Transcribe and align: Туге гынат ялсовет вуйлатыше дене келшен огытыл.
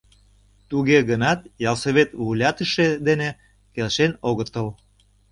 Туге 0.69 0.99
гынат 1.09 1.39
ялсовет 1.69 2.09
вуйлатыше 2.23 2.87
дене 3.07 3.29
келшен 3.73 4.11
огытыл. 4.29 4.67